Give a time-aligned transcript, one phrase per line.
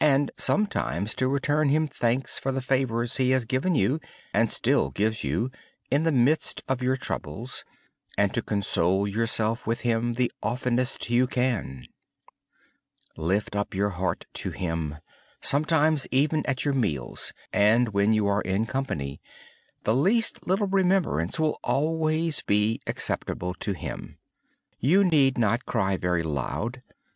[0.00, 4.00] And sometimes to return Him thanks for the favors He has given you,
[4.34, 5.52] and still gives you,
[5.88, 7.64] in the midst of your troubles.
[8.44, 11.86] Console yourself with Him the oftenest you can.
[13.16, 14.96] Lift up your heart to Him
[15.48, 19.20] at your meals and when you are in company.
[19.84, 24.18] The least little remembrance will always be pleasing to Him.
[24.80, 26.82] You need not cry very loud.